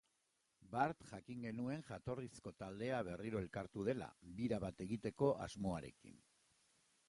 [0.69, 4.09] Bart jakin genuen jatorrizko taldea berriro elkartu dela,
[4.41, 6.21] bira bat egiteko asmoarekin.